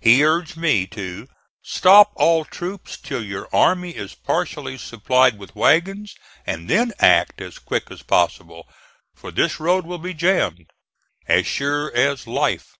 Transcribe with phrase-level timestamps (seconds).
[0.00, 1.28] He urged me to
[1.62, 7.60] "stop all troops till your army is partially supplied with wagons, and then act as
[7.60, 8.68] quick as possible;
[9.14, 10.66] for this road will be jammed,
[11.28, 12.74] as sure as life."